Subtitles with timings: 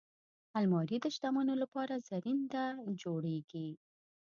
[0.57, 2.65] الماري د شتمنو لپاره زرینده
[3.01, 3.69] جوړیږي